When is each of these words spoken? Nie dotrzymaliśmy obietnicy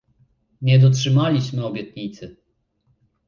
Nie 0.61 0.79
dotrzymaliśmy 0.79 1.61
obietnicy 1.65 2.37